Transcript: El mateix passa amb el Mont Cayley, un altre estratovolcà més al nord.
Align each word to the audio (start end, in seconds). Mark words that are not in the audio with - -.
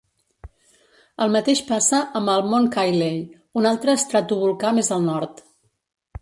El 1.25 1.33
mateix 1.35 1.61
passa 1.67 1.99
amb 2.19 2.33
el 2.37 2.43
Mont 2.53 2.65
Cayley, 2.77 3.19
un 3.61 3.69
altre 3.73 3.95
estratovolcà 4.01 4.73
més 4.79 4.91
al 4.97 5.07
nord. 5.13 5.45